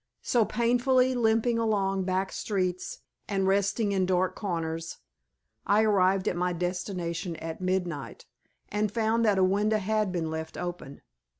So, 0.23 0.45
painfully 0.45 1.13
limping 1.13 1.59
along 1.59 2.05
back 2.05 2.31
streets 2.31 3.01
and 3.27 3.47
resting 3.47 3.91
in 3.91 4.07
dark 4.07 4.33
corners, 4.35 4.97
I 5.67 5.83
arrived 5.83 6.27
at 6.27 6.35
my 6.35 6.53
destination 6.53 7.35
at 7.35 7.61
midnight, 7.61 8.25
and 8.69 8.91
found 8.91 9.23
that 9.25 9.37
a 9.37 9.43
window 9.43 9.77
had 9.77 10.11
been 10.11 10.31
left 10.31 10.57
open. 10.57 11.03